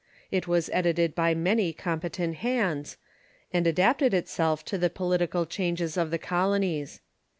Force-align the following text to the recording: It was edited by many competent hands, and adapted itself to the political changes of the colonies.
It 0.31 0.47
was 0.47 0.71
edited 0.73 1.13
by 1.13 1.35
many 1.35 1.73
competent 1.73 2.37
hands, 2.37 2.97
and 3.53 3.67
adapted 3.67 4.15
itself 4.15 4.65
to 4.65 4.79
the 4.79 4.89
political 4.89 5.45
changes 5.45 5.95
of 5.95 6.09
the 6.09 6.17
colonies. 6.17 7.01